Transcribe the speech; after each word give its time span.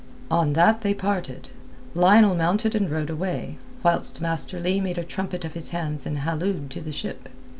On 0.31 0.53
that 0.53 0.81
they 0.81 0.95
parted. 0.95 1.49
Lionel 1.93 2.33
mounted 2.33 2.73
and 2.73 2.89
rode 2.89 3.11
away, 3.11 3.57
whilst 3.83 4.19
Master 4.19 4.59
Leigh 4.59 4.81
made 4.81 4.97
a 4.97 5.03
trumpet 5.03 5.45
of 5.45 5.53
his 5.53 5.69
hands 5.69 6.07
and 6.07 6.17
hallooed 6.21 6.71
to 6.71 6.81
the 6.81 6.91
ship. 6.91 7.29